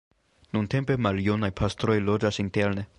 Nuntempe 0.57 0.97
maljunaj 1.07 1.53
pastroj 1.63 2.01
loĝas 2.09 2.45
interne. 2.47 2.89